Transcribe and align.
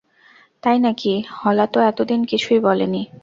তাই 0.63 0.77
নাকি, 0.79 1.11
হলা 1.39 1.65
তো 1.65 1.79
এতদিন 1.81 2.21
কিছুই 2.25 2.59
বলে 2.59 2.85
নি। 2.87 3.01